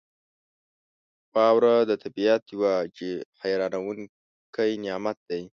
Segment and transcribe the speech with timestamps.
[1.33, 2.61] •واوره د طبعیت یو
[3.41, 5.43] حیرانونکی نعمت دی.